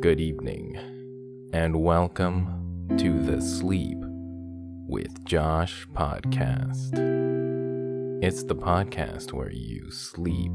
[0.00, 0.78] Good evening,
[1.52, 3.98] and welcome to the Sleep
[4.88, 6.94] with Josh podcast.
[8.22, 10.52] It's the podcast where you sleep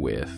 [0.00, 0.32] with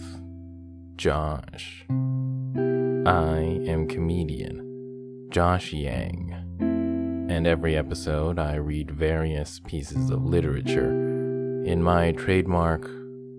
[0.96, 1.86] Josh.
[1.88, 11.84] I am comedian Josh Yang, and every episode I read various pieces of literature in
[11.84, 12.90] my trademark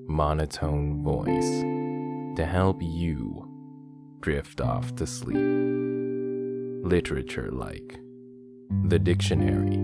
[0.08, 3.55] monotone voice to help you
[4.26, 5.38] drift off to sleep.
[6.84, 8.00] Literature like
[8.86, 9.78] the dictionary,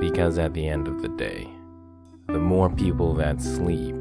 [0.00, 1.48] Because at the end of the day,
[2.26, 3.94] the more people that sleep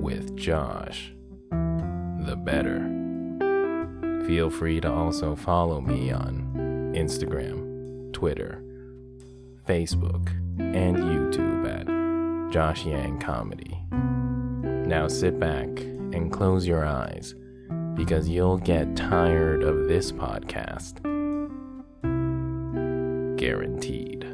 [0.00, 1.12] with Josh,
[1.50, 2.80] the better.
[4.26, 8.64] Feel free to also follow me on Instagram, Twitter,
[9.68, 13.78] Facebook, and YouTube at Josh Yang Comedy.
[14.88, 15.68] Now sit back
[16.14, 17.34] and close your eyes
[17.92, 21.04] because you'll get tired of this podcast
[23.44, 24.24] guaranteed.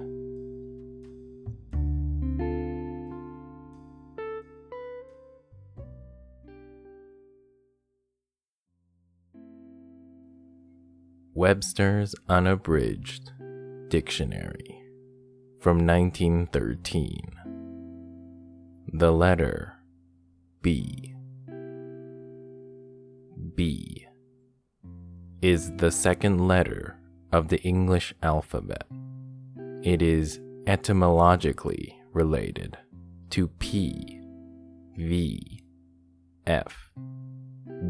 [11.35, 13.33] Webster's Unabridged
[13.89, 14.81] Dictionary
[15.59, 17.19] from 1913.
[18.93, 19.75] The letter
[20.63, 21.17] B.
[23.57, 24.07] B
[25.43, 26.97] is the second letter
[27.33, 28.85] of the English alphabet.
[29.83, 32.77] It is etymologically related
[33.31, 34.21] to P,
[34.99, 35.65] V,
[36.47, 36.91] F,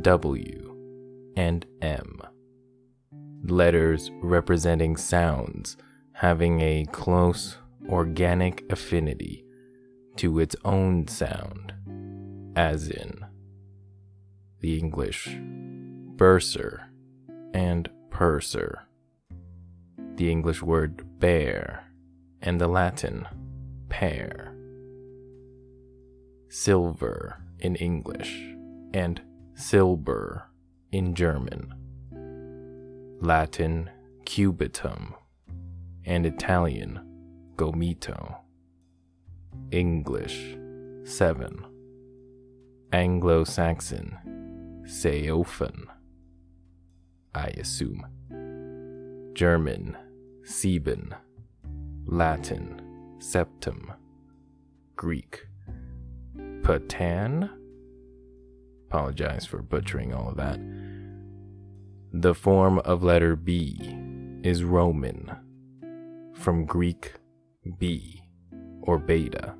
[0.00, 0.76] W,
[1.36, 2.20] and M.
[3.42, 5.76] Letters representing sounds
[6.12, 7.58] having a close
[7.88, 9.44] organic affinity
[10.14, 11.72] to its own sound,
[12.54, 13.24] as in
[14.60, 15.28] the English
[16.16, 16.88] bursar
[17.52, 18.82] and purser
[20.14, 21.84] the English word bear,
[22.42, 23.28] and the Latin
[23.88, 24.56] pear.
[26.48, 28.34] Silver in English,
[28.92, 29.20] and
[29.54, 30.50] silber
[30.90, 31.74] in German.
[33.20, 33.90] Latin
[34.24, 35.14] cubitum,
[36.04, 37.00] and Italian
[37.56, 38.38] gomito.
[39.70, 40.56] English
[41.04, 41.64] seven.
[42.92, 44.18] Anglo Saxon
[44.84, 45.84] seofen.
[47.34, 48.04] I assume.
[49.34, 49.96] German
[50.44, 51.14] Sieben,
[52.06, 52.80] Latin,
[53.18, 53.92] septum,
[54.96, 55.46] Greek,
[56.62, 57.50] Patan.
[58.88, 60.58] Apologize for butchering all of that.
[62.12, 63.96] The form of letter B
[64.42, 65.30] is Roman,
[66.34, 67.12] from Greek
[67.78, 68.22] B
[68.82, 69.54] or beta,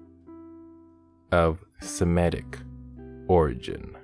[1.31, 2.59] of Semitic
[3.29, 3.97] origin.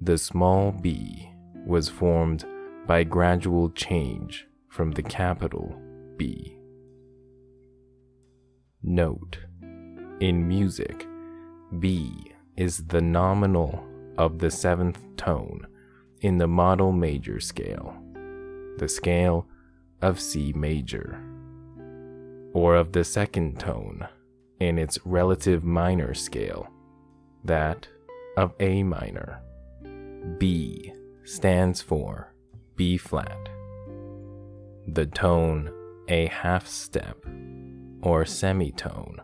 [0.00, 1.32] The small b
[1.66, 2.44] was formed
[2.86, 5.78] by gradual change from the capital
[6.16, 6.56] B.
[8.82, 9.38] Note
[10.20, 11.06] In music,
[11.78, 13.84] B is the nominal
[14.16, 15.66] of the seventh tone
[16.22, 17.94] in the model major scale,
[18.78, 19.46] the scale
[20.00, 21.22] of C major,
[22.54, 24.08] or of the second tone
[24.58, 26.66] in its relative minor scale,
[27.44, 27.88] that
[28.38, 29.42] of A minor.
[30.38, 30.94] B
[31.24, 32.32] stands for
[32.74, 33.50] B flat
[34.86, 35.72] the tone
[36.08, 37.16] a half step
[38.02, 39.16] or semitone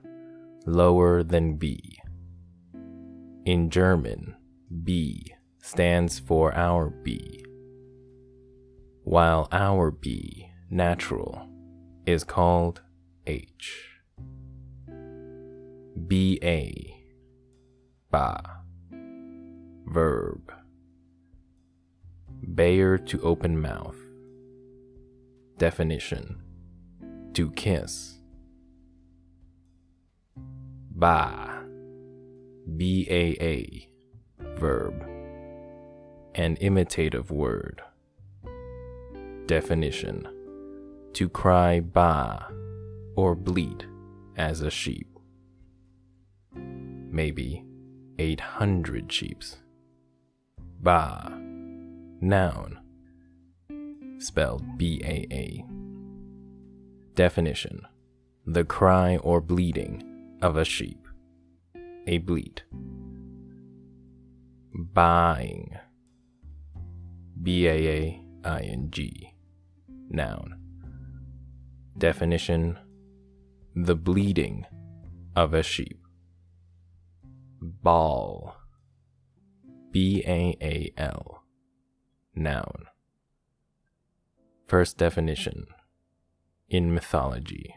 [0.66, 1.98] lower than B.
[3.44, 4.36] In German,
[4.84, 5.32] B
[5.62, 7.44] stands for our B,
[9.02, 11.48] while our B natural
[12.06, 12.82] is called
[13.26, 13.98] H.
[15.96, 16.70] BA,
[18.10, 18.42] ba,
[19.86, 20.52] verb.
[22.54, 23.97] Bayer to open mouth
[25.58, 26.40] Definition
[27.34, 28.20] To kiss.
[30.36, 31.64] Ba.
[32.76, 33.88] B A A.
[34.56, 35.04] Verb.
[36.36, 37.82] An imitative word.
[39.46, 40.28] Definition
[41.14, 42.52] To cry ba
[43.16, 43.84] or bleat
[44.36, 45.08] as a sheep.
[46.54, 47.64] Maybe
[48.20, 49.56] 800 sheeps.
[50.80, 51.36] Ba.
[52.20, 52.78] Noun.
[54.18, 55.64] Spelled B A A.
[57.14, 57.82] Definition
[58.46, 61.06] The cry or bleating of a sheep.
[62.06, 62.62] A bleat.
[64.74, 65.78] Baaing.
[67.40, 69.34] B A A I N G.
[70.10, 70.58] Noun.
[71.96, 72.78] Definition
[73.76, 74.66] The bleeding
[75.36, 76.00] of a sheep.
[77.60, 78.56] Baal.
[79.92, 81.44] B A A L.
[82.34, 82.86] Noun.
[84.68, 85.66] First definition
[86.68, 87.74] In mythology,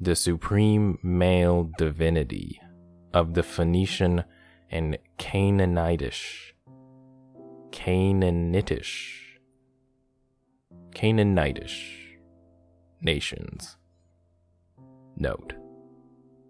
[0.00, 2.58] the supreme male divinity
[3.12, 4.24] of the Phoenician
[4.70, 6.54] and Canaanitish,
[7.70, 9.40] Canaanitish,
[10.94, 12.16] Canaanitish
[13.02, 13.76] nations.
[15.18, 15.52] Note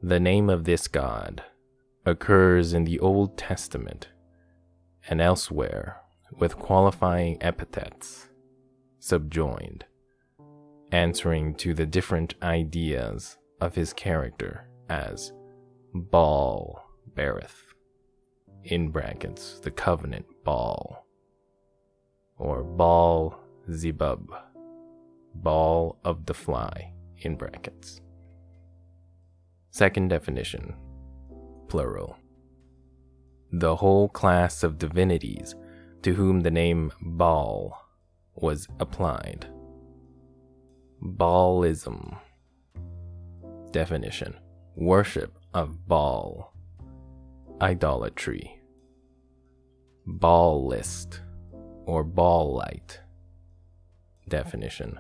[0.01, 1.43] The name of this god
[2.07, 4.11] occurs in the Old Testament
[5.09, 6.03] and elsewhere
[6.39, 8.29] with qualifying epithets
[9.03, 9.85] subjoined,
[10.93, 15.33] answering to the different ideas of his character as
[15.93, 16.81] Baal
[17.13, 17.75] Berith,
[18.63, 21.05] in brackets, the covenant Baal,
[22.39, 23.41] or Baal
[23.73, 24.31] Zebub,
[25.35, 28.01] Baal of the Fly, in brackets.
[29.73, 30.77] Second definition,
[31.67, 32.17] plural.
[33.51, 35.57] The whole class of divinities
[36.03, 37.82] to whom the name Baal
[38.35, 39.47] was applied.
[41.03, 42.19] Baalism.
[43.73, 44.37] Definition
[44.77, 46.55] Worship of Baal.
[47.61, 48.61] Idolatry.
[50.07, 51.21] Baalist
[51.87, 52.99] or Baalite.
[54.29, 54.99] Definition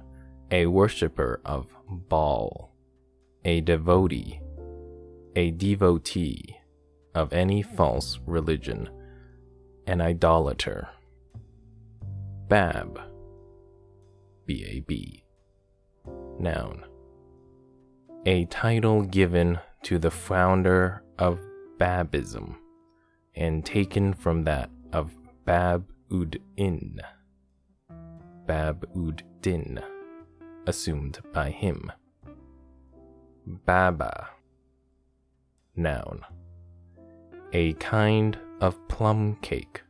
[0.50, 2.75] A worshipper of Baal.
[3.44, 4.40] A devotee.
[5.37, 6.56] A devotee
[7.14, 8.88] of any false religion.
[9.87, 10.88] An idolater.
[12.49, 13.11] Bab
[14.52, 15.25] B A B.
[16.38, 16.84] Noun.
[18.26, 21.40] A title given to the founder of
[21.78, 22.56] Babism
[23.34, 25.10] and taken from that of
[25.46, 27.00] Bab ud In.
[28.46, 29.81] Bab ud Din,
[30.66, 31.90] assumed by him.
[33.46, 34.28] Baba.
[35.75, 36.26] Noun.
[37.55, 39.81] A kind of plum cake.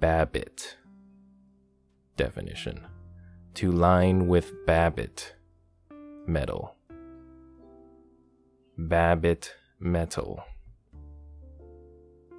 [0.00, 0.76] Babbitt
[2.18, 2.89] definition
[3.60, 5.34] to line with Babbitt
[6.26, 6.76] metal.
[8.78, 10.42] Babbitt metal.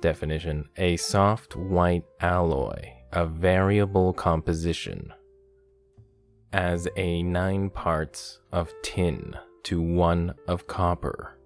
[0.01, 2.81] Definition A soft white alloy
[3.11, 5.13] of variable composition,
[6.53, 9.35] as a nine parts of tin
[9.65, 11.37] to one of copper,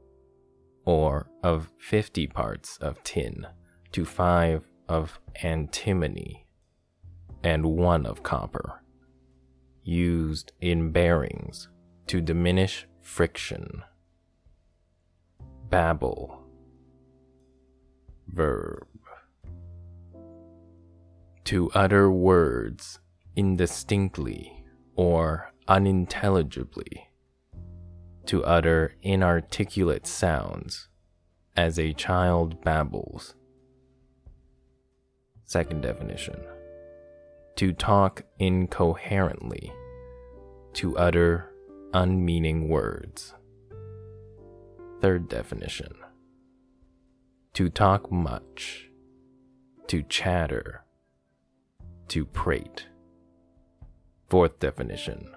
[0.85, 3.45] or of fifty parts of tin
[3.91, 6.47] to five of antimony
[7.43, 8.81] and one of copper,
[9.85, 11.69] used in bearings
[12.07, 13.83] to diminish friction.
[15.69, 16.41] Babble.
[18.27, 18.87] Verb.
[21.45, 22.99] To utter words
[23.35, 24.65] indistinctly
[24.95, 27.09] or unintelligibly.
[28.25, 30.89] To utter inarticulate sounds
[31.55, 33.35] as a child babbles.
[35.45, 36.41] Second definition
[37.55, 39.71] to talk incoherently,
[40.73, 41.51] to utter
[41.93, 43.33] unmeaning words.
[45.01, 45.93] Third definition
[47.53, 48.89] to talk much,
[49.87, 50.83] to chatter,
[52.09, 52.87] to prate.
[54.27, 55.29] Fourth definition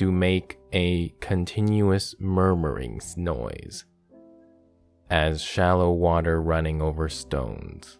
[0.00, 3.84] to make a continuous murmuring noise,
[5.10, 7.98] as shallow water running over stones.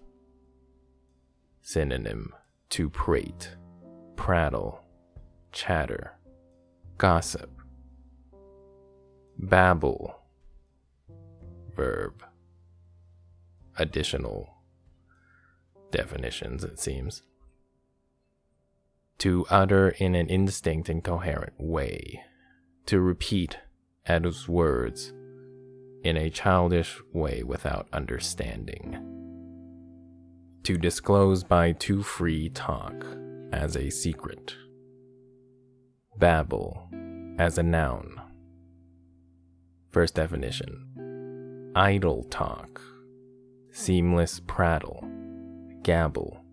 [1.61, 2.33] Synonym
[2.71, 3.51] to prate,
[4.17, 4.83] prattle,
[5.53, 6.13] chatter,
[6.99, 7.51] gossip,
[9.39, 10.21] babble,
[11.75, 12.23] verb,
[13.77, 14.55] additional
[15.91, 17.23] definitions, it seems.
[19.19, 22.23] To utter in an indistinct and coherent way,
[22.87, 23.59] to repeat
[24.07, 25.13] as words
[26.03, 29.20] in a childish way without understanding
[30.65, 32.95] to disclose by too free talk,
[33.53, 34.55] as a secret.
[36.17, 36.89] Babble
[37.39, 38.21] as a noun.
[39.91, 42.81] First definition idle talk,
[43.71, 45.05] seamless prattle,
[45.83, 46.45] gabble,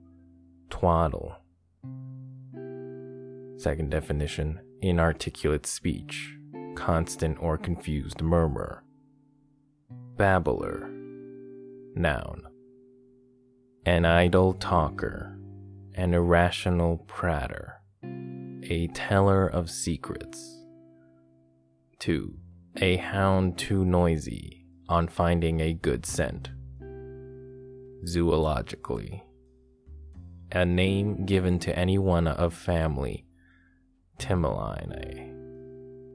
[0.70, 1.36] twaddle.
[3.58, 6.36] Second definition inarticulate speech,
[6.76, 8.84] constant or confused murmur.
[10.16, 10.90] Babbler,
[11.96, 12.47] noun.
[13.88, 15.40] An idle talker,
[15.96, 17.76] an irrational prater,
[18.64, 20.62] a teller of secrets.
[22.00, 22.38] 2.
[22.82, 26.50] A hound too noisy on finding a good scent.
[28.06, 29.22] Zoologically,
[30.52, 33.26] a name given to anyone of family
[34.20, 35.34] Timalinae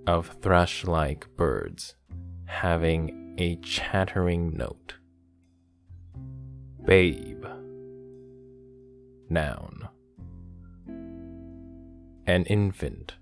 [0.06, 1.94] of thrush like birds
[2.44, 4.96] having a chattering note.
[6.84, 7.31] Babe.
[9.32, 9.88] Noun.
[12.26, 13.14] An infant.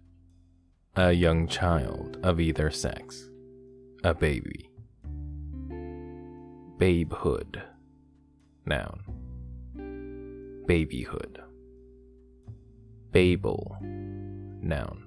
[0.96, 3.30] A young child of either sex.
[4.02, 4.72] A baby.
[6.78, 7.62] Babehood.
[8.66, 9.04] Noun.
[10.66, 11.40] Babyhood.
[13.12, 15.04] Babel noun.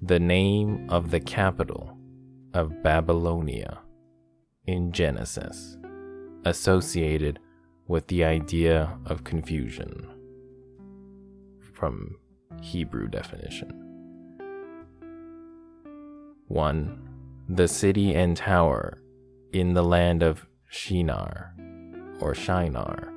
[0.00, 1.98] The name of the capital
[2.54, 3.80] of Babylonia
[4.68, 5.76] in Genesis,
[6.44, 7.40] associated
[7.88, 10.06] with the idea of confusion.
[11.72, 12.16] From
[12.62, 13.72] Hebrew definition.
[16.48, 17.08] 1.
[17.48, 19.02] The city and tower
[19.52, 21.54] in the land of Shinar,
[22.20, 23.10] or Shinar,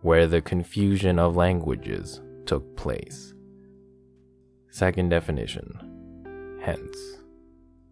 [0.00, 3.32] where the confusion of languages took place.
[4.70, 6.58] Second definition.
[6.60, 6.96] Hence,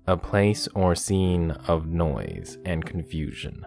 [0.06, 3.64] a place or scene of noise and confusion,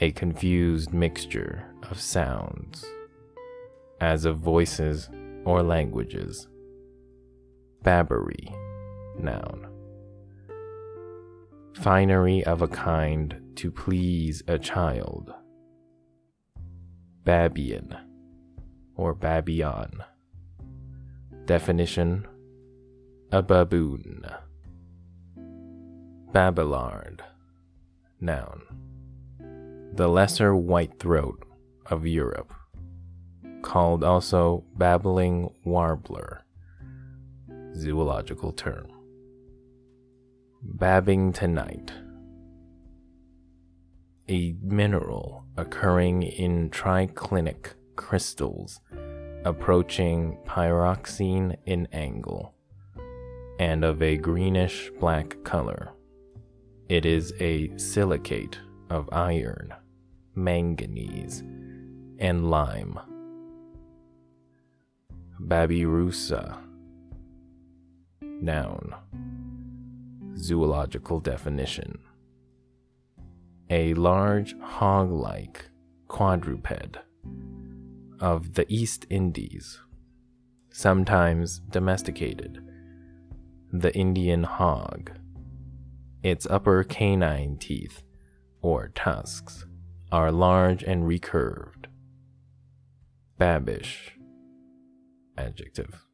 [0.00, 2.84] a confused mixture of sounds,
[4.00, 5.10] as of voices
[5.44, 6.48] or languages.
[7.82, 8.54] Babbery,
[9.18, 9.66] noun.
[11.74, 15.32] Finery of a kind to please a child.
[17.24, 18.00] Babian
[18.96, 20.02] or Babylon
[21.46, 22.28] Definition
[23.32, 24.24] A baboon.
[26.32, 27.20] Babillard.
[28.20, 28.62] Noun.
[29.94, 31.44] The lesser white throat
[31.86, 32.52] of Europe,
[33.62, 36.44] called also babbling warbler.
[37.74, 38.86] Zoological term.
[40.76, 41.90] Babingtonite.
[44.28, 48.80] A mineral occurring in triclinic crystals
[49.44, 52.54] approaching pyroxene in angle,
[53.58, 55.92] and of a greenish black color.
[56.88, 58.58] It is a silicate
[58.90, 59.72] of iron,
[60.34, 61.42] manganese,
[62.18, 62.98] and lime.
[65.40, 66.58] Babirusa.
[68.20, 68.94] Noun.
[70.36, 71.98] Zoological definition.
[73.70, 75.70] A large hog like
[76.08, 76.98] quadruped
[78.20, 79.78] of the East Indies,
[80.70, 82.62] sometimes domesticated.
[83.72, 85.12] The Indian hog.
[86.22, 88.02] Its upper canine teeth,
[88.62, 89.66] or tusks,
[90.12, 91.86] are large and recurved.
[93.38, 94.10] Babish.
[95.38, 96.06] Adjective.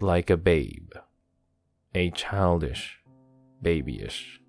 [0.00, 0.92] Like a babe.
[1.94, 2.98] A childish,
[3.62, 4.40] babyish.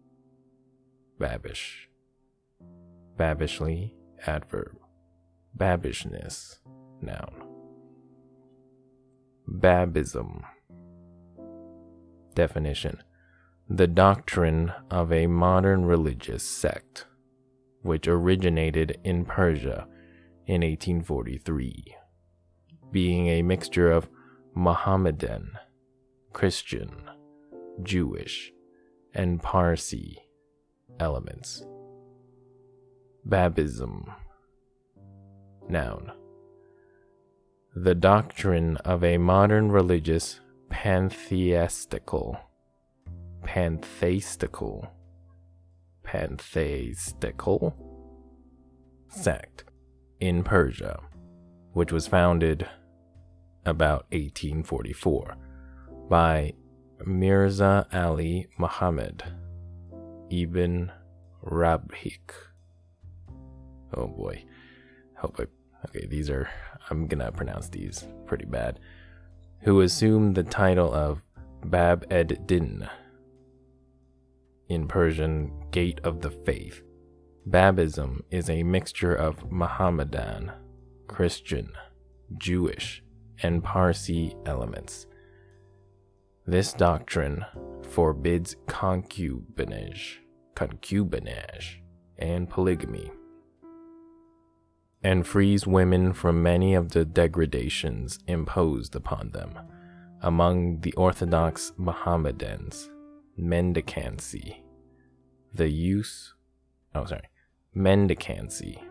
[1.19, 1.87] Babish.
[3.17, 3.93] Babishly,
[4.25, 4.77] adverb.
[5.55, 6.57] Babishness,
[7.01, 7.47] noun.
[9.47, 10.43] Babism.
[12.33, 13.01] Definition
[13.69, 17.07] The doctrine of a modern religious sect,
[17.81, 19.87] which originated in Persia
[20.45, 21.95] in 1843,
[22.91, 24.07] being a mixture of
[24.53, 25.57] Mohammedan,
[26.31, 27.09] Christian,
[27.81, 28.53] Jewish,
[29.15, 30.19] and Parsi
[30.99, 31.65] elements.
[33.27, 34.13] Babism
[35.67, 36.11] Noun.
[37.75, 42.37] The doctrine of a modern religious pantheistical,
[43.45, 44.89] pantheistical,
[46.03, 47.73] pantheistical.
[49.09, 49.63] Sect.
[50.19, 50.99] In Persia,
[51.73, 52.67] which was founded
[53.65, 55.37] about 1844
[56.09, 56.53] by
[57.05, 59.23] Mirza Ali Muhammad
[60.29, 60.91] ibn
[61.43, 62.31] Rabhik.
[63.93, 64.43] Oh boy.
[65.17, 65.45] Hope I,
[65.87, 66.49] okay, these are,
[66.89, 68.79] I'm gonna pronounce these pretty bad,
[69.61, 71.21] who assumed the title of
[71.65, 72.87] Bab ed Din,
[74.69, 76.81] in Persian, Gate of the Faith.
[77.47, 80.51] Babism is a mixture of Mohammedan,
[81.07, 81.71] Christian,
[82.37, 83.03] Jewish,
[83.43, 85.05] and Parsi elements.
[86.47, 87.45] This doctrine
[87.89, 90.19] forbids concubinage,
[90.55, 91.81] concubinage
[92.17, 93.11] and polygamy,
[95.03, 99.57] and frees women from many of the degradations imposed upon them.
[100.21, 102.89] Among the Orthodox Mohammedans,
[103.39, 104.63] mendicancy,
[105.53, 106.33] the use,
[106.93, 107.29] oh, sorry,
[107.75, 108.81] mendicancy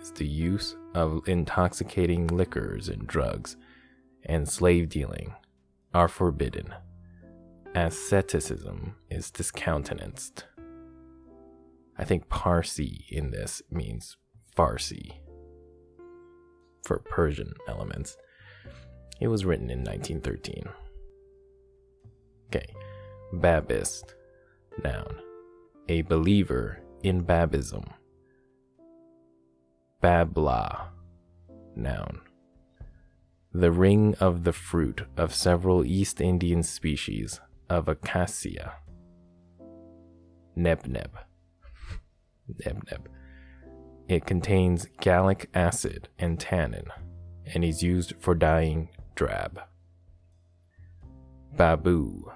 [0.00, 3.56] is the use of intoxicating liquors and drugs,
[4.24, 5.34] and slave dealing
[5.94, 6.74] are forbidden.
[7.74, 10.44] Asceticism is discountenanced.
[11.98, 14.16] I think Parsi in this means
[14.56, 15.20] Farsi
[16.84, 18.16] for Persian elements.
[19.20, 20.64] It was written in 1913.
[22.48, 22.74] Okay,
[23.32, 24.14] Babist,
[24.84, 25.20] noun,
[25.88, 27.84] a believer in Babism.
[30.02, 30.88] Babla,
[31.74, 32.20] noun.
[33.52, 38.74] The ring of the fruit of several East Indian species of acacia.
[40.54, 41.16] Neb neb.
[42.64, 43.08] Neb neb.
[44.08, 46.86] It contains gallic acid and tannin
[47.46, 49.60] and is used for dyeing drab.
[51.56, 52.30] Babu.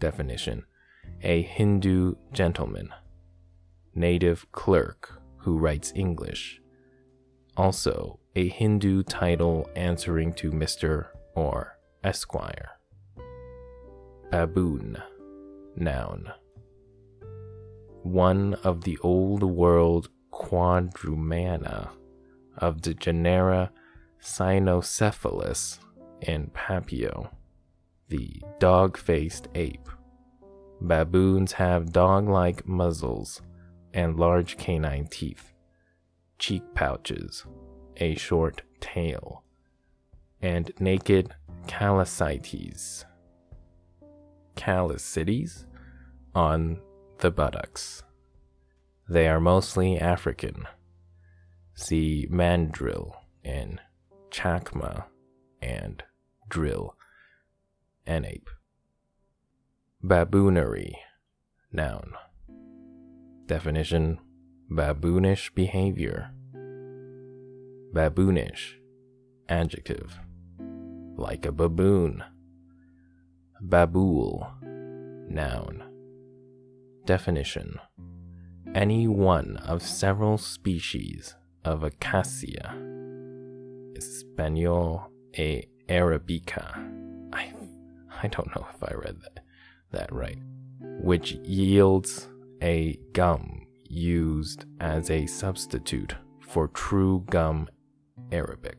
[0.00, 0.64] Definition
[1.22, 2.88] A Hindu gentleman,
[3.94, 6.60] native clerk who writes English.
[7.56, 11.08] Also, a Hindu title answering to Mr.
[11.34, 12.70] or Esquire.
[14.30, 14.96] Baboon,
[15.76, 16.32] noun.
[18.02, 21.90] One of the old world quadrumana
[22.56, 23.70] of the genera
[24.22, 25.78] Cynocephalus
[26.22, 27.30] and Papio,
[28.10, 29.88] the dog faced ape.
[30.80, 33.40] Baboons have dog like muzzles
[33.94, 35.52] and large canine teeth,
[36.38, 37.46] cheek pouches,
[37.96, 39.44] a short tail,
[40.42, 41.34] and naked
[41.66, 43.04] callosities.
[44.56, 45.66] Callosities
[46.34, 46.80] on
[47.18, 48.02] the buttocks.
[49.08, 50.66] They are mostly African.
[51.74, 53.80] See mandrill and
[54.30, 55.04] chacma
[55.62, 56.02] and
[56.48, 56.94] drill
[58.06, 58.48] and ape.
[60.04, 60.92] Baboonery,
[61.72, 62.12] noun.
[63.46, 64.18] Definition
[64.70, 66.30] baboonish behavior.
[67.92, 68.74] Baboonish,
[69.48, 70.18] adjective.
[71.16, 72.22] Like a baboon.
[73.62, 74.48] Babool,
[75.28, 75.82] noun.
[77.04, 77.78] Definition
[78.74, 81.34] Any one of several species
[81.64, 82.74] of Acacia,
[83.96, 86.78] Espanol e Arabica.
[87.32, 87.52] I,
[88.22, 89.44] I don't know if I read that,
[89.92, 90.38] that right.
[90.80, 92.28] Which yields
[92.62, 97.68] a gum used as a substitute for true gum
[98.30, 98.78] Arabic.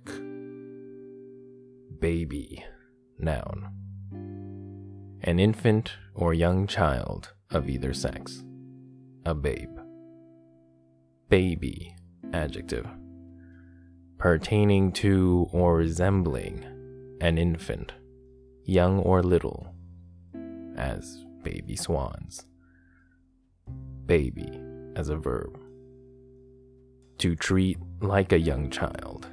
[1.99, 2.63] Baby,
[3.17, 3.69] noun.
[5.21, 8.43] An infant or young child of either sex.
[9.25, 9.77] A babe.
[11.29, 11.95] Baby,
[12.33, 12.87] adjective.
[14.17, 16.65] Pertaining to or resembling
[17.21, 17.93] an infant,
[18.63, 19.73] young or little,
[20.77, 22.45] as baby swans.
[24.05, 24.59] Baby
[24.95, 25.59] as a verb.
[27.19, 29.27] To treat like a young child.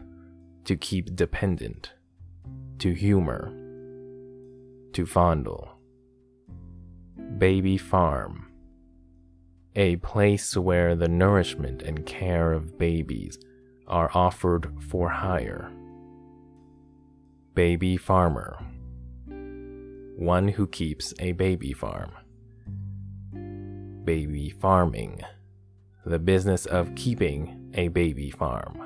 [0.64, 1.92] To keep dependent.
[2.80, 3.52] To humor.
[4.92, 5.78] To fondle
[7.38, 8.50] Baby Farm,
[9.76, 13.38] a place where the nourishment and care of babies
[13.86, 15.70] are offered for hire.
[17.54, 18.58] Baby Farmer,
[20.18, 22.10] one who keeps a baby farm.
[24.04, 25.20] Baby Farming,
[26.04, 28.82] the business of keeping a baby farm.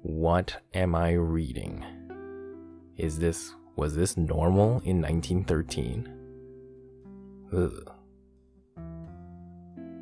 [0.00, 1.84] What am I reading?
[2.96, 6.08] Is this was this normal in 1913?
[7.54, 7.92] Ugh.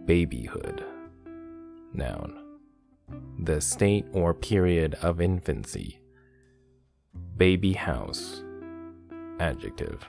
[0.05, 0.85] Babyhood.
[1.93, 2.59] Noun.
[3.41, 5.99] The state or period of infancy.
[7.37, 8.45] Baby house.
[9.41, 10.09] Adjective.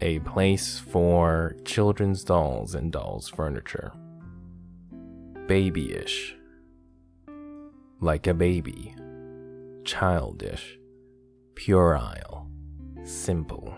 [0.00, 3.92] A place for children's dolls and dolls' furniture.
[5.48, 6.36] Babyish.
[8.00, 8.94] Like a baby.
[9.84, 10.78] Childish.
[11.56, 12.46] Puerile.
[13.02, 13.74] Simple.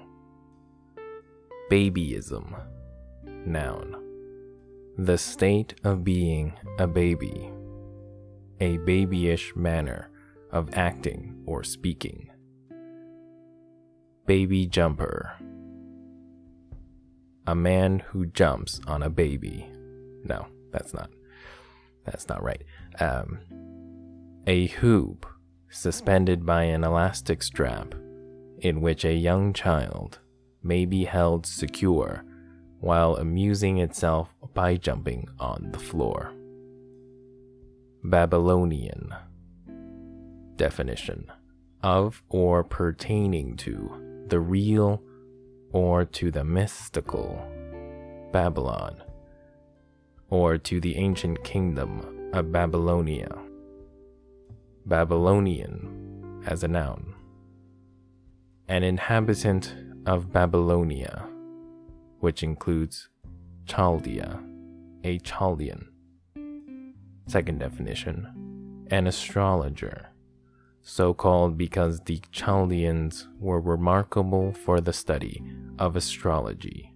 [1.71, 2.67] Babyism.
[3.47, 3.97] Noun.
[4.99, 7.51] The state of being a baby.
[8.61, 10.11] A babyish manner
[10.53, 12.29] of acting or speaking.
[14.27, 15.33] Baby jumper.
[17.51, 19.69] A man who jumps on a baby.
[20.23, 21.11] No, that's not.
[22.05, 22.63] That's not right.
[23.01, 23.41] Um,
[24.47, 25.27] a hoop
[25.69, 27.93] suspended by an elastic strap,
[28.61, 30.21] in which a young child
[30.63, 32.25] may be held secure
[32.79, 36.33] while amusing itself by jumping on the floor.
[38.05, 39.13] Babylonian
[40.55, 41.33] Definition
[41.83, 45.03] of or pertaining to the real
[45.73, 47.45] or to the mystical
[48.33, 49.03] Babylon
[50.29, 53.29] or to the ancient kingdom of Babylonia.
[54.87, 57.15] Babylonian as a noun.
[58.69, 59.75] An inhabitant
[60.07, 61.29] of Babylonia,
[62.21, 63.09] which includes
[63.67, 64.41] Chaldea,
[65.05, 65.89] a Chaldean.
[67.27, 70.10] Second definition, an astrologer,
[70.83, 75.43] so called because the Chaldeans were remarkable for the study
[75.79, 76.95] of astrology.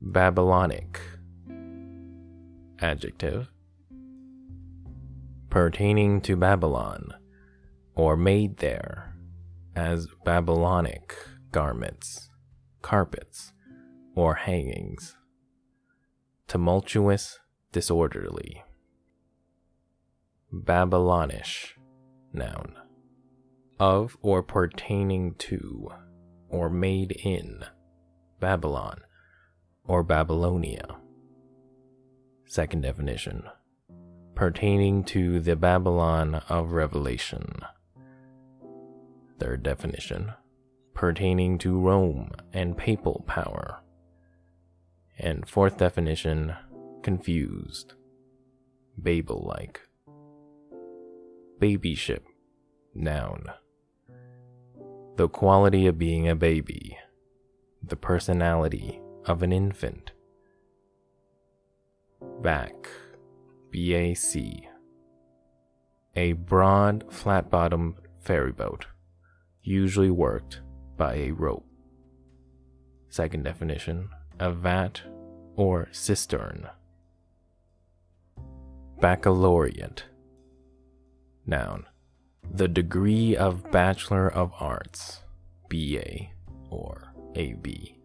[0.00, 1.00] Babylonic
[2.80, 3.48] adjective
[5.50, 7.14] pertaining to Babylon
[7.94, 9.16] or made there
[9.74, 11.14] as Babylonic
[11.50, 12.30] garments,
[12.82, 13.52] carpets,
[14.14, 15.16] or hangings.
[16.48, 17.38] Tumultuous,
[17.72, 18.62] disorderly.
[20.52, 21.75] Babylonish,
[22.36, 22.74] noun.
[23.78, 25.90] Of or pertaining to,
[26.48, 27.64] or made in,
[28.40, 29.00] Babylon,
[29.84, 30.96] or Babylonia.
[32.46, 33.44] Second definition
[34.36, 37.58] pertaining to the Babylon of Revelation.
[39.40, 40.32] Third definition
[40.94, 43.82] pertaining to Rome and papal power.
[45.18, 46.54] And fourth definition
[47.02, 47.94] confused,
[49.02, 49.80] Babel like.
[51.60, 52.20] Babyship,
[52.94, 53.46] noun.
[55.16, 56.98] The quality of being a baby,
[57.82, 60.12] the personality of an infant
[62.42, 62.88] back,
[63.72, 64.68] BAC.
[66.14, 68.86] A broad, flat bottomed ferryboat,
[69.62, 70.60] usually worked
[70.96, 71.66] by a rope.
[73.08, 75.00] Second definition a vat
[75.56, 76.68] or cistern.
[79.00, 80.04] Baccalaureate.
[81.46, 81.86] Noun.
[82.52, 85.22] The degree of Bachelor of Arts,
[85.68, 86.28] BA
[86.70, 87.98] or AB.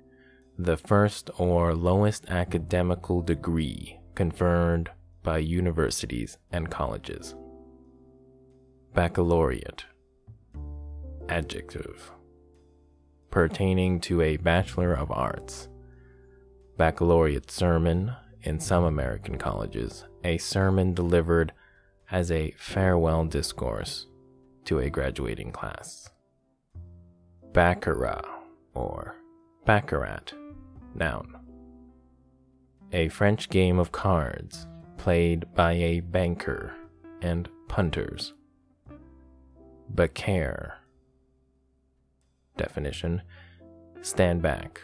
[0.58, 4.92] The first or lowest academical degree conferred
[5.24, 7.36] by universities and colleges.
[8.94, 9.86] Baccalaureate.
[11.30, 12.12] Adjective.
[13.32, 15.70] Pertaining to a Bachelor of Arts.
[16.78, 21.54] Baccalaureate sermon in some American colleges, a sermon delivered
[22.12, 24.08] as a farewell discourse
[24.66, 26.10] to a graduating class.
[27.54, 28.26] Baccarat
[28.74, 29.16] or
[29.66, 30.34] Baccarat,
[30.96, 31.42] noun
[32.94, 36.74] a French game of cards played by a banker
[37.22, 38.34] and punters.
[39.94, 40.74] Bacare.
[42.58, 43.22] Definition
[44.02, 44.82] Stand back,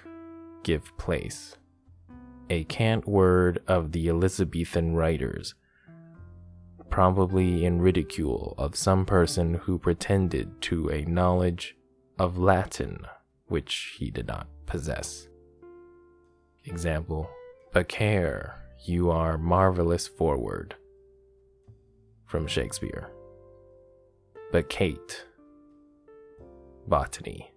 [0.63, 1.58] give place.
[2.50, 5.56] A cant word of the Elizabethan writers,
[6.89, 11.76] probably in ridicule of some person who pretended to a knowledge
[12.17, 13.06] of Latin
[13.47, 15.28] which he did not possess.
[16.65, 17.30] Example
[17.76, 20.76] a care, you are marvelous forward.
[22.26, 23.12] From Shakespeare.
[24.52, 25.26] Baccate.
[26.88, 27.52] Botany.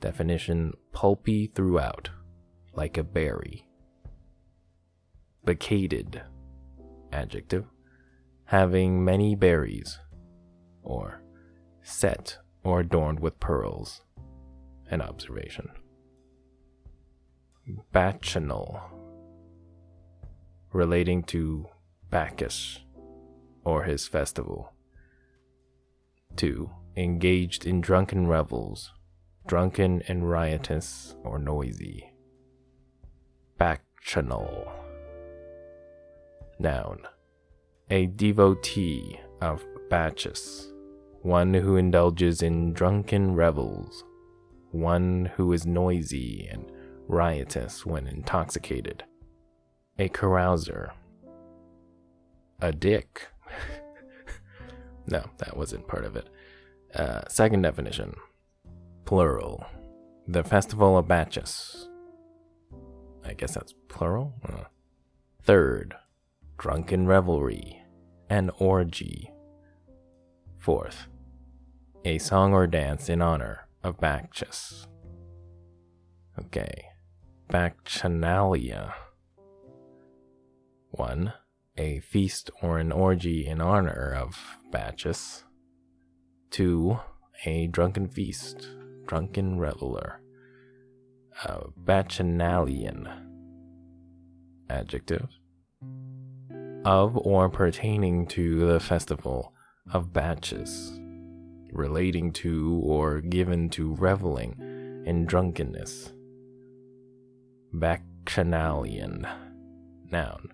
[0.00, 2.10] Definition pulpy throughout,
[2.74, 3.68] like a berry.
[5.44, 6.22] Baccated.
[7.12, 7.66] Adjective.
[8.48, 9.98] Having many berries,
[10.82, 11.22] or
[11.82, 14.00] set or adorned with pearls.
[14.90, 15.68] An observation.
[17.92, 18.80] Bacchanal
[20.72, 21.66] relating to
[22.10, 22.80] Bacchus
[23.64, 24.72] or his festival.
[26.36, 26.70] 2.
[26.96, 28.92] Engaged in drunken revels,
[29.46, 32.12] drunken and riotous or noisy.
[33.58, 34.72] Bacchanal.
[36.58, 37.00] Noun.
[37.90, 40.72] A devotee of Bacchus,
[41.22, 44.04] one who indulges in drunken revels,
[44.70, 46.70] one who is noisy and
[47.06, 49.04] riotous when intoxicated
[49.98, 50.90] a carouser,
[52.60, 53.28] a dick.
[55.06, 56.28] no, that wasn't part of it.
[56.94, 58.14] Uh, second definition
[59.04, 59.64] plural.
[60.26, 61.88] The festival of Bacchus.
[63.24, 64.34] I guess that's plural.
[64.46, 64.64] Uh.
[65.42, 65.94] Third,
[66.58, 67.77] drunken revelry,
[68.28, 69.30] an orgy.
[70.58, 71.06] Fourth,
[72.04, 74.86] a song or dance in honor of Bacchus.
[76.38, 76.86] Okay,
[77.48, 78.92] Bacchanalia.
[80.90, 81.32] 1.
[81.76, 84.36] A feast or an orgy in honor of
[84.70, 85.44] Bacchus.
[86.50, 86.98] 2.
[87.44, 88.68] A drunken feast,
[89.06, 90.20] drunken reveler.
[91.44, 93.08] A bacchanalian.
[94.68, 95.28] Adjective.
[96.84, 99.52] Of or pertaining to the festival
[99.92, 100.98] of batches,
[101.72, 104.54] relating to or given to reveling
[105.04, 106.12] in drunkenness.
[107.72, 109.26] Bacchanalian.
[110.10, 110.52] Noun.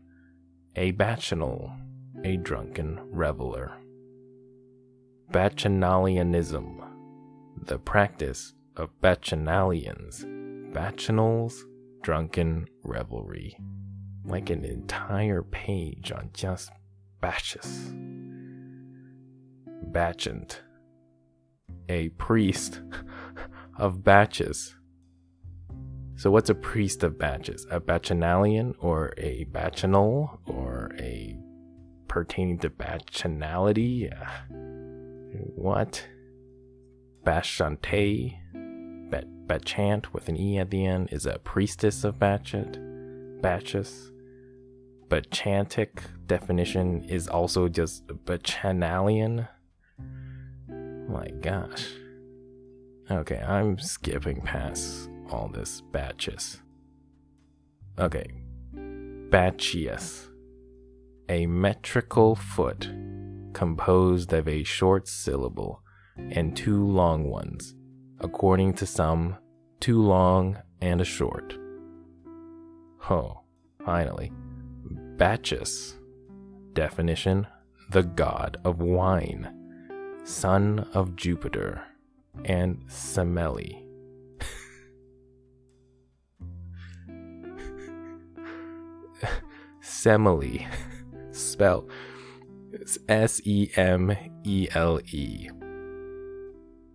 [0.77, 1.71] A bacchanal,
[2.25, 3.73] a drunken reveler.
[5.31, 6.81] Bacchanalianism.
[7.67, 10.25] The practice of bacchanalians,
[10.75, 11.55] bacchanals,
[12.03, 13.57] drunken revelry.
[14.25, 16.71] Like an entire page on just
[17.21, 17.93] batches.
[19.91, 20.61] Bacchant.
[21.89, 22.81] A priest
[23.79, 24.75] of batches
[26.17, 27.67] so, what's a priest of batches?
[27.71, 31.37] A bacchanalian or a bacchanal or a
[32.09, 34.11] pertaining to bacchanality?
[35.57, 36.07] What?
[37.25, 38.39] Bacchante,
[39.11, 42.79] bat, Bachant with an E at the end, is a priestess of Batchet,
[43.43, 44.13] Batches.
[45.09, 49.49] Bacchantic definition is also just Bacchanalian.
[51.09, 51.87] My gosh.
[53.11, 56.63] Okay, I'm skipping past all this batches.
[57.99, 58.27] Okay.
[58.75, 60.29] Bacchius.
[61.29, 62.91] A metrical foot
[63.53, 65.83] composed of a short syllable
[66.17, 67.75] and two long ones,
[68.21, 69.37] according to some,
[69.81, 71.57] two long and a short.
[73.11, 73.43] Oh,
[73.85, 74.33] finally.
[75.17, 75.95] Bacchus.
[76.73, 77.47] Definition
[77.91, 79.49] the god of wine,
[80.25, 81.83] son of Jupiter,
[82.45, 83.85] and Semele
[89.83, 90.67] Semele.
[91.31, 91.89] Spell
[93.09, 95.49] S E M E L E.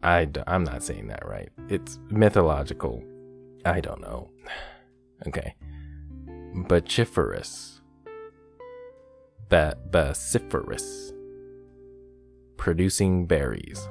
[0.01, 1.49] I'm not saying that right.
[1.67, 3.03] It's mythological.
[3.65, 4.29] I don't know.
[5.27, 5.53] Okay.
[6.69, 7.78] Bacciferous.
[9.49, 11.13] Ba- bacciferous.
[12.57, 13.87] Producing berries.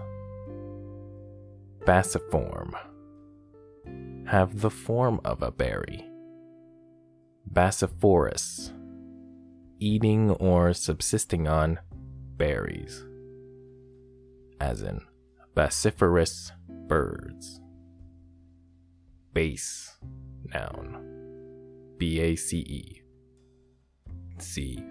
[1.80, 2.74] Bacciform.
[4.26, 6.04] Have the form of a berry.
[7.46, 8.72] Baccivorous
[9.80, 11.78] eating or subsisting on
[12.36, 13.04] berries,
[14.60, 15.00] as in
[15.54, 16.50] bacciferous
[16.88, 17.60] birds.
[19.34, 19.96] Bace,
[20.52, 23.02] noun, B A C E.
[24.38, 24.82] C,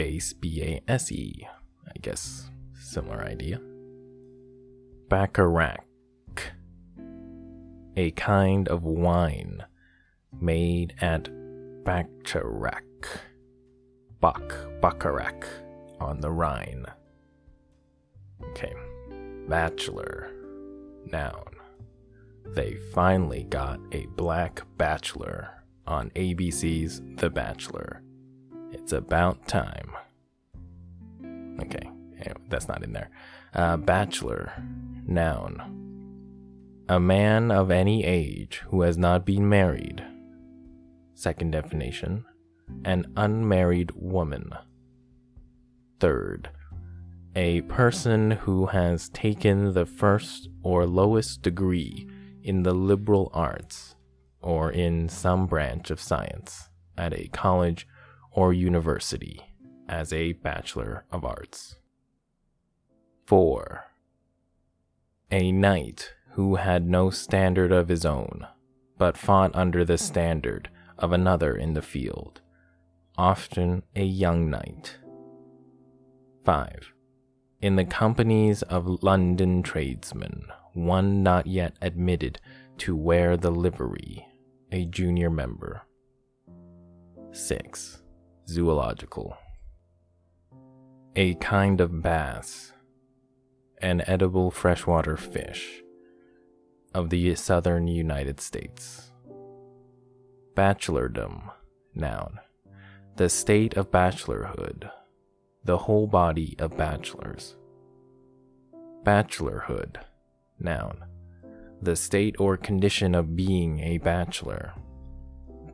[0.00, 1.46] base, B A S E.
[1.86, 3.60] I guess similar idea.
[5.10, 5.80] Baccarat,
[7.98, 9.62] a kind of wine
[10.40, 11.28] made at
[11.84, 13.08] Bacharach.
[14.20, 15.46] Bach, Bacharach
[16.00, 16.86] on the Rhine.
[18.52, 18.72] Okay,
[19.50, 20.30] bachelor,
[21.12, 21.44] noun.
[22.54, 28.02] They finally got a black bachelor on ABC's The Bachelor.
[28.72, 29.92] It's about time.
[31.60, 33.10] Okay, anyway, that's not in there.
[33.54, 34.52] Uh, bachelor,
[35.06, 35.76] noun.
[36.88, 40.04] A man of any age who has not been married.
[41.14, 42.24] Second definition
[42.84, 44.52] an unmarried woman.
[45.98, 46.50] Third,
[47.36, 52.08] a person who has taken the first or lowest degree
[52.42, 53.94] in the liberal arts
[54.40, 57.86] or in some branch of science at a college
[58.32, 59.40] or university
[59.88, 61.76] as a Bachelor of Arts.
[63.26, 63.84] 4.
[65.30, 68.46] A knight who had no standard of his own,
[68.98, 72.40] but fought under the standard of another in the field
[73.20, 74.96] often a young knight.
[76.46, 76.92] 5.
[77.60, 82.40] In the companies of London tradesmen, one not yet admitted
[82.78, 84.26] to wear the livery,
[84.72, 85.82] a junior member.
[87.32, 87.99] 6.
[88.50, 89.36] Zoological.
[91.14, 92.72] A kind of bass,
[93.78, 95.82] an edible freshwater fish
[96.92, 99.12] of the southern United States.
[100.56, 101.52] Bachelordom,
[101.94, 102.40] noun
[103.14, 104.90] the state of bachelorhood,
[105.62, 107.54] the whole body of bachelors.
[109.04, 109.96] Bachelorhood,
[110.58, 111.04] noun,
[111.82, 114.72] the state or condition of being a bachelor.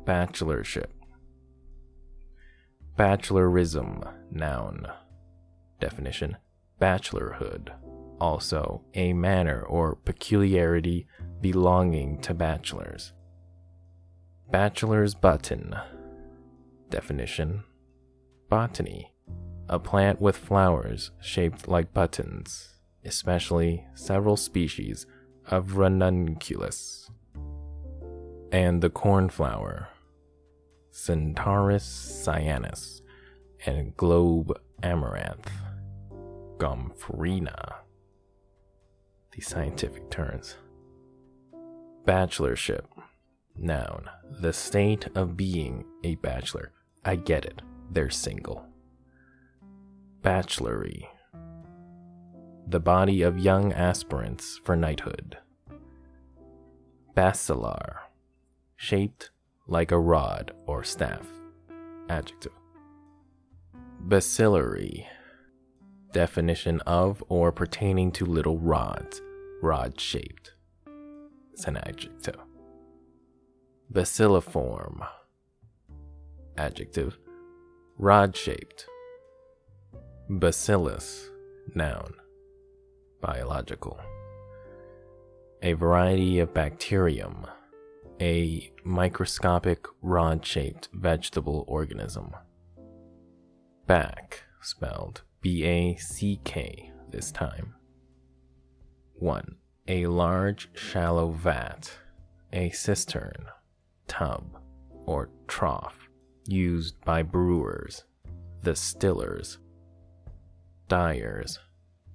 [0.04, 0.95] Bachelorship.
[2.96, 4.87] Bachelorism, noun.
[5.80, 6.37] Definition
[6.80, 7.70] Bachelorhood,
[8.20, 11.06] also a manner or peculiarity
[11.40, 13.12] belonging to bachelors.
[14.50, 15.74] Bachelor's button,
[16.90, 17.64] Definition
[18.48, 19.12] Botany.
[19.68, 25.06] A plant with flowers shaped like buttons especially several species
[25.46, 27.09] of ranunculus,
[28.50, 29.88] and the cornflower,
[30.96, 33.02] Centaurea cyanus,
[33.66, 35.50] and globe amaranth,
[36.56, 37.74] Gomphrena.
[39.32, 40.56] These scientific terms.
[42.06, 42.87] Bachelorship.
[43.54, 44.09] Noun.
[44.40, 46.72] The state of being a bachelor.
[47.04, 47.61] I get it.
[47.90, 48.64] They're single.
[50.22, 51.04] Bachelory.
[52.66, 55.37] The body of young aspirants for knighthood.
[57.14, 58.00] Bacillar.
[58.76, 59.30] Shaped
[59.66, 61.26] like a rod or staff.
[62.09, 62.52] Adjective.
[64.00, 65.07] Bacillary.
[66.12, 69.20] Definition of or pertaining to little rods,
[69.61, 70.52] rod shaped.
[71.52, 72.37] It's an adjective.
[73.92, 75.07] Bacilliform.
[76.57, 77.18] Adjective.
[77.98, 78.87] Rod shaped.
[80.29, 81.29] Bacillus.
[81.74, 82.14] Noun.
[83.20, 83.98] Biological.
[85.62, 87.46] A variety of bacterium.
[88.20, 92.35] A microscopic rod shaped vegetable organism.
[93.87, 97.74] Back, spelled B A C K this time.
[99.14, 99.57] 1
[99.88, 101.90] a large shallow vat,
[102.52, 103.46] a cistern,
[104.09, 104.59] tub,
[105.05, 106.09] or trough
[106.46, 108.05] used by brewers,
[108.62, 109.59] the stillers,
[110.88, 111.59] dyers,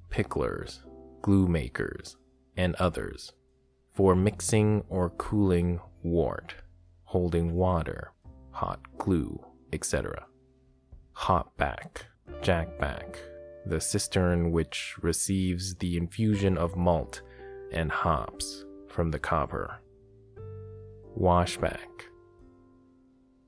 [0.09, 0.79] picklers,
[1.21, 2.17] glue makers,
[2.57, 3.31] and others
[3.93, 6.55] for mixing or cooling wort,
[7.03, 8.11] holding water,
[8.51, 10.25] hot glue, etc.
[11.15, 12.03] Hopback,
[12.41, 13.17] jackback,
[13.65, 17.21] the cistern which receives the infusion of malt
[17.71, 19.79] and hops from the copper.
[21.17, 22.07] Washback.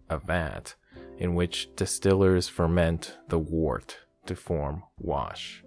[0.10, 0.76] A vat
[1.18, 5.64] in which distillers ferment the wort to form wash.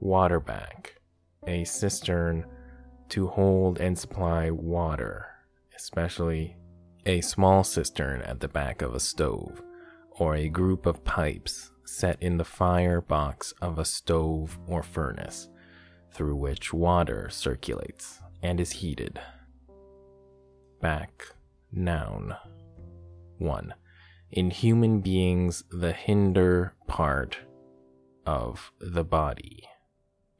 [0.00, 1.00] Waterback.
[1.46, 2.44] A cistern
[3.10, 5.26] to hold and supply water,
[5.76, 6.56] especially
[7.04, 9.62] a small cistern at the back of a stove,
[10.10, 15.48] or a group of pipes set in the fire box of a stove or furnace
[16.12, 19.20] through which water circulates and is heated.
[20.80, 21.26] Back,
[21.72, 22.36] noun.
[23.38, 23.74] 1.
[24.32, 27.38] In human beings, the hinder part
[28.26, 29.62] of the body,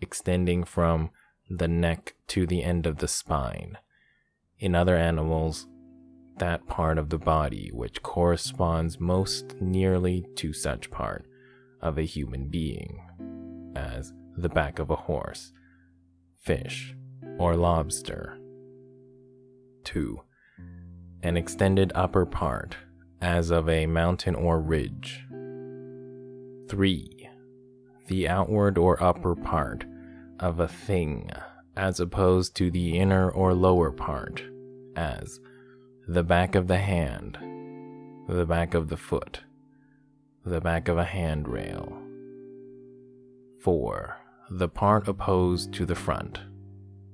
[0.00, 1.10] extending from
[1.48, 3.78] the neck to the end of the spine.
[4.58, 5.66] In other animals,
[6.38, 11.26] that part of the body which corresponds most nearly to such part
[11.80, 13.00] of a human being,
[13.74, 15.52] as the back of a horse,
[16.40, 16.94] fish,
[17.38, 18.38] or lobster.
[19.84, 20.20] 2.
[21.22, 22.76] An extended upper part,
[23.20, 25.24] as of a mountain or ridge.
[26.68, 27.28] 3.
[28.08, 29.84] The outward or upper part
[30.40, 31.30] of a thing,
[31.76, 34.42] as opposed to the inner or lower part,
[34.96, 35.40] as
[36.08, 37.36] the back of the hand,
[38.28, 39.40] the back of the foot,
[40.44, 41.96] the back of a handrail.
[43.60, 44.16] 4
[44.50, 46.40] the part opposed to the front,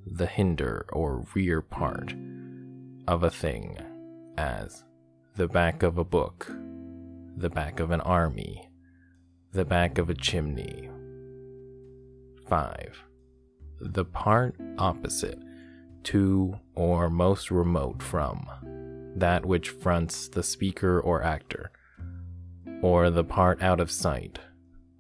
[0.07, 2.15] the hinder or rear part
[3.09, 3.79] of a thing,
[4.37, 4.85] as
[5.37, 6.51] the back of a book,
[7.37, 8.69] the back of an army,
[9.53, 10.91] the back of a chimney.
[12.49, 13.03] 5.
[13.85, 15.43] The part opposite
[16.05, 18.49] to or most remote from
[19.17, 21.73] that which fronts the speaker or actor,
[22.81, 24.39] or the part out of sight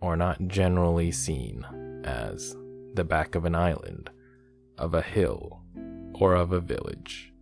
[0.00, 1.64] or not generally seen
[2.04, 2.56] as
[2.94, 4.10] the back of an island,
[4.76, 5.62] of a hill,
[6.14, 7.32] or of a village.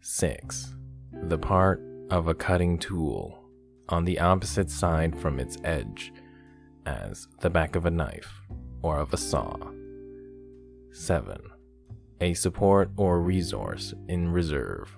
[0.00, 0.74] 6.
[1.24, 3.44] The part of a cutting tool
[3.88, 6.12] on the opposite side from its edge,
[6.86, 8.40] as the back of a knife
[8.80, 9.56] or of a saw.
[10.94, 11.50] 7.
[12.20, 14.96] A support or resource in reserve.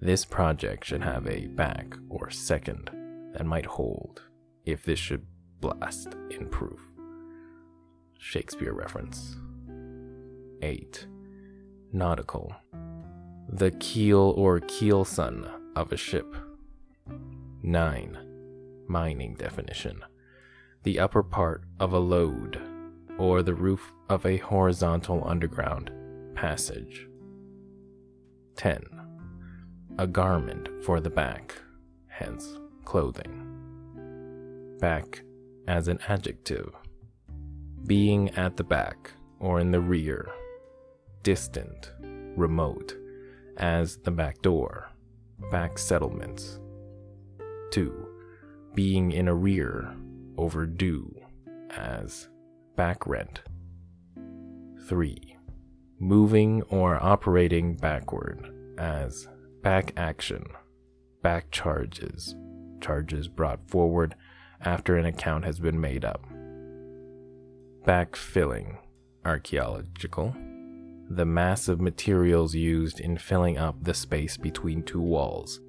[0.00, 2.90] This project should have a back or second
[3.32, 4.22] that might hold
[4.66, 5.24] if this should
[5.60, 6.80] blast in proof.
[8.18, 9.36] Shakespeare reference.
[10.60, 11.06] 8.
[11.92, 12.52] Nautical.
[13.48, 16.34] The keel or keelson of a ship.
[17.62, 18.18] 9.
[18.88, 20.02] Mining definition.
[20.82, 22.60] The upper part of a lode,
[23.22, 25.92] or the roof of a horizontal underground
[26.34, 27.06] passage.
[28.56, 28.82] 10.
[29.98, 31.54] A garment for the back,
[32.08, 33.46] hence clothing.
[34.80, 35.22] Back
[35.68, 36.74] as an adjective
[37.86, 40.28] being at the back or in the rear,
[41.22, 41.92] distant,
[42.36, 42.96] remote,
[43.56, 44.90] as the back door,
[45.52, 46.58] back settlements.
[47.70, 48.08] 2.
[48.74, 49.94] Being in arrear,
[50.36, 51.14] overdue,
[51.70, 52.28] as
[52.76, 53.40] back rent,
[54.88, 55.36] 3.
[55.98, 59.28] Moving or operating backward as
[59.62, 60.44] back action,
[61.22, 62.34] back charges,
[62.80, 64.14] charges brought forward
[64.60, 66.24] after an account has been made up.
[67.84, 68.78] Back filling,
[69.24, 70.34] archaeological,
[71.10, 75.60] the mass of materials used in filling up the space between two walls,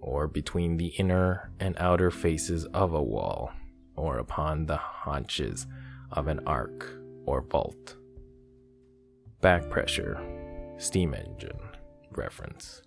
[0.00, 3.52] or between the inner and outer faces of a wall,
[3.94, 5.66] or upon the haunches
[6.12, 6.88] of an arc
[7.26, 7.96] or vault.
[9.40, 10.20] Back pressure,
[10.78, 11.58] steam engine,
[12.12, 12.82] reference.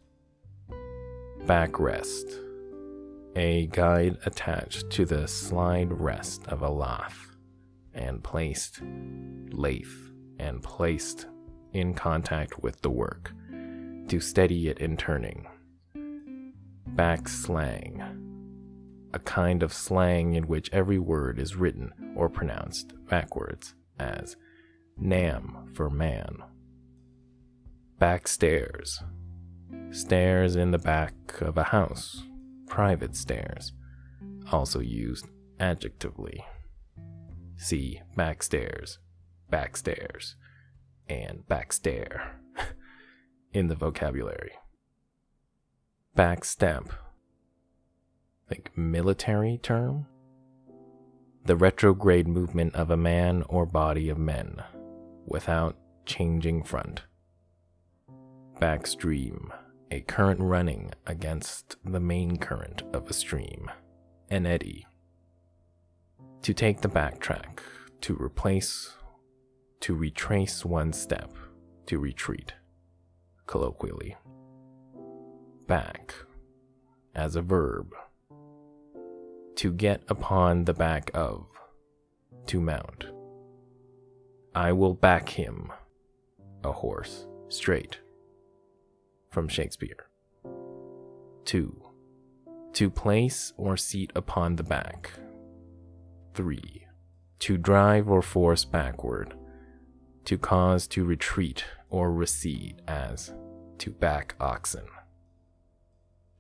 [1.45, 2.39] Backrest,
[3.35, 7.35] a guide attached to the slide rest of a lath
[7.93, 8.81] and placed,
[9.51, 9.85] lathe,
[10.39, 11.27] and placed
[11.73, 13.31] in contact with the work
[14.07, 15.47] to steady it in turning.
[16.87, 18.01] Back slang,
[19.13, 24.35] a kind of slang in which every word is written or pronounced backwards as
[24.97, 26.37] Nam for man.
[27.99, 29.03] Backstairs,
[29.91, 32.23] stairs in the back of a house,
[32.67, 33.73] private stairs,
[34.51, 35.25] also used
[35.59, 36.43] adjectively.
[37.57, 38.97] See backstairs,
[39.51, 40.35] backstairs,
[41.07, 42.31] and backstair
[43.53, 44.51] in the vocabulary.
[46.17, 46.89] Backstep,
[48.49, 50.07] like military term?
[51.45, 54.63] The retrograde movement of a man or body of men
[55.27, 57.03] without changing front.
[58.59, 59.51] Backstream,
[59.91, 63.69] a current running against the main current of a stream,
[64.31, 64.87] an eddy.
[66.41, 67.59] To take the backtrack,
[68.01, 68.95] to replace,
[69.81, 71.31] to retrace one step,
[71.85, 72.53] to retreat,
[73.45, 74.15] colloquially.
[75.67, 76.15] Back,
[77.13, 77.93] as a verb.
[79.57, 81.45] To get upon the back of,
[82.47, 83.05] to mount.
[84.53, 85.71] I will back him,
[86.63, 87.99] a horse, straight
[89.29, 90.07] from Shakespeare.
[91.45, 91.75] 2.
[92.73, 95.11] To place or seat upon the back.
[96.33, 96.85] 3.
[97.39, 99.35] To drive or force backward.
[100.25, 103.33] To cause to retreat or recede, as
[103.77, 104.85] to back oxen.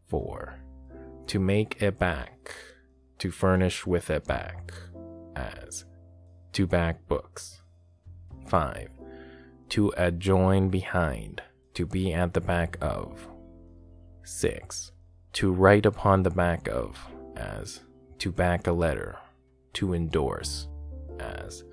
[0.07, 0.59] 4.
[1.27, 2.53] To make a back.
[3.19, 4.73] To furnish with a back,
[5.35, 5.85] as
[6.53, 7.61] to back books.
[8.47, 8.89] 5.
[9.69, 11.41] To adjoin behind
[11.73, 13.27] to be at the back of.
[14.23, 14.91] 6.
[15.33, 16.97] To write upon the back of,
[17.35, 17.81] as
[18.19, 19.17] to back a letter,
[19.73, 20.67] to endorse,
[21.19, 21.63] as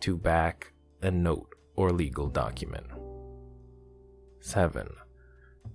[0.00, 0.72] to back
[1.02, 2.86] a note or legal document.
[4.40, 4.88] 7.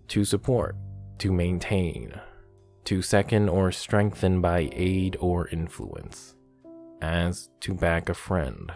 [0.09, 0.75] To support,
[1.19, 2.13] to maintain,
[2.89, 6.33] to second or strengthen by aid or influence,
[7.03, 8.71] as to back a friend.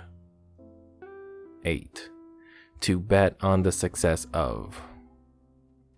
[1.66, 2.12] 8.
[2.82, 4.80] To bet on the success of,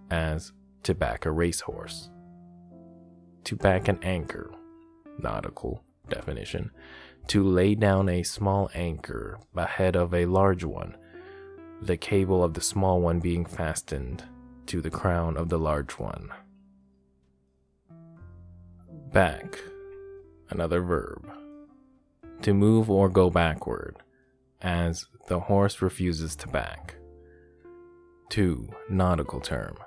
[0.10, 0.54] as
[0.84, 2.10] to back a racehorse.
[3.44, 4.50] To back an anchor,
[5.20, 6.72] nautical definition,
[7.28, 10.96] to lay down a small anchor ahead of a large one,
[11.82, 14.24] the cable of the small one being fastened
[14.68, 16.30] to the crown of the large one.
[19.16, 19.62] Back,
[20.50, 21.26] another verb.
[22.42, 23.96] To move or go backward,
[24.62, 26.96] as the horse refuses to back.
[28.32, 28.68] 2.
[28.90, 29.78] Nautical term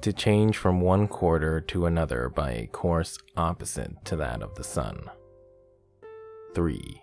[0.00, 4.64] to change from one quarter to another by a course opposite to that of the
[4.64, 5.10] sun.
[6.54, 7.02] 3.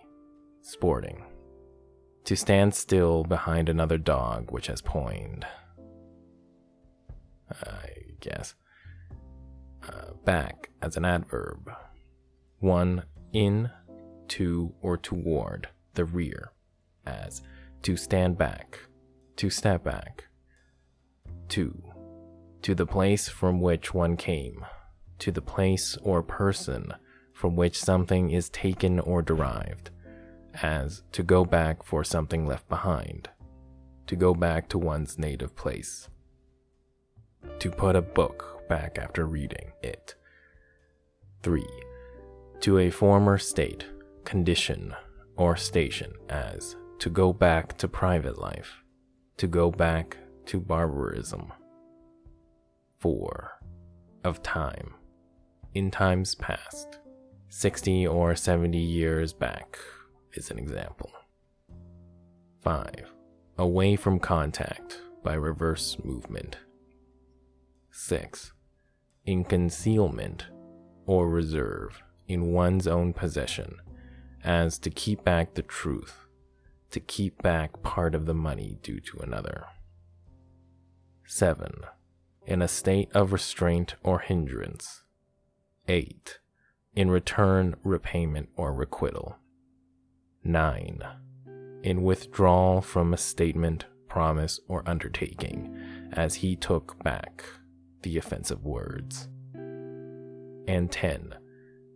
[0.62, 1.22] Sporting.
[2.24, 5.46] To stand still behind another dog which has poined.
[7.48, 8.56] I guess.
[10.24, 11.70] Back as an adverb.
[12.60, 13.02] 1.
[13.32, 13.70] In,
[14.28, 16.52] to, or toward, the rear,
[17.06, 17.42] as
[17.82, 18.78] to stand back,
[19.36, 20.24] to step back.
[21.48, 21.88] 2
[22.62, 24.64] to the place from which one came,
[25.18, 26.92] to the place or person
[27.32, 29.90] from which something is taken or derived,
[30.60, 33.30] as to go back for something left behind,
[34.06, 36.08] to go back to one's native place,
[37.60, 40.14] to put a book back after reading it.
[41.42, 41.64] 3.
[42.60, 43.86] To a former state,
[44.24, 44.94] condition,
[45.36, 48.82] or station, as to go back to private life,
[49.36, 50.16] to go back
[50.46, 51.52] to barbarism.
[52.98, 53.60] 4.
[54.24, 54.94] Of time.
[55.74, 56.98] In times past.
[57.50, 59.78] 60 or 70 years back
[60.34, 61.10] is an example.
[62.62, 63.12] 5.
[63.56, 66.58] Away from contact by reverse movement.
[67.90, 68.52] 6.
[69.28, 70.46] In concealment
[71.04, 73.76] or reserve in one's own possession,
[74.42, 76.24] as to keep back the truth,
[76.92, 79.66] to keep back part of the money due to another.
[81.26, 81.70] 7.
[82.46, 85.02] In a state of restraint or hindrance.
[85.88, 86.38] 8.
[86.94, 89.36] In return, repayment, or requital.
[90.42, 91.02] 9.
[91.82, 95.76] In withdrawal from a statement, promise, or undertaking,
[96.14, 97.44] as he took back
[98.02, 99.28] the offensive words.
[99.54, 101.34] And 10.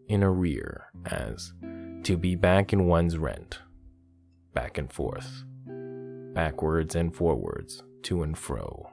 [0.08, 1.52] In arrear, as
[2.04, 3.60] to be back in one's rent,
[4.52, 5.44] back and forth,
[6.34, 8.90] backwards and forwards, to and fro.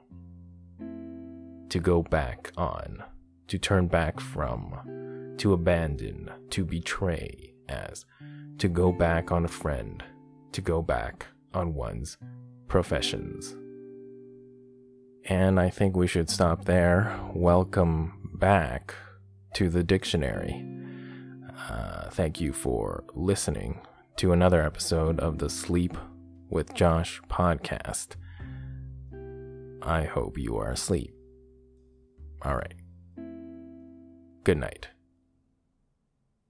[1.68, 3.02] To go back on,
[3.48, 8.04] to turn back from, to abandon, to betray, as
[8.58, 10.02] to go back on a friend,
[10.52, 12.18] to go back on one's
[12.68, 13.56] professions.
[15.26, 17.18] And I think we should stop there.
[17.34, 18.94] Welcome back
[19.54, 20.64] to the dictionary.
[21.68, 23.80] Uh, thank you for listening
[24.16, 25.96] to another episode of the Sleep
[26.48, 28.16] with Josh podcast.
[29.82, 31.14] I hope you are asleep.
[32.42, 32.74] All right.
[34.44, 34.88] Good night.